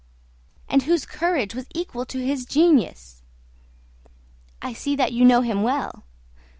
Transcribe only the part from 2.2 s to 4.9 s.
his genius!" "I